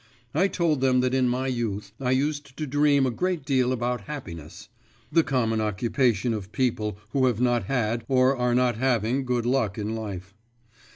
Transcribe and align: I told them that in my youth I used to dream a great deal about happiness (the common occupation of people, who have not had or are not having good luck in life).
I 0.33 0.47
told 0.47 0.81
them 0.81 1.01
that 1.01 1.13
in 1.13 1.29
my 1.29 1.45
youth 1.45 1.91
I 1.99 2.09
used 2.09 2.57
to 2.57 2.65
dream 2.65 3.05
a 3.05 3.11
great 3.11 3.45
deal 3.45 3.71
about 3.71 4.05
happiness 4.07 4.67
(the 5.11 5.21
common 5.21 5.61
occupation 5.61 6.33
of 6.33 6.51
people, 6.51 6.97
who 7.11 7.27
have 7.27 7.39
not 7.39 7.65
had 7.65 8.03
or 8.07 8.35
are 8.35 8.55
not 8.55 8.77
having 8.77 9.25
good 9.25 9.45
luck 9.45 9.77
in 9.77 9.93
life). 9.93 10.33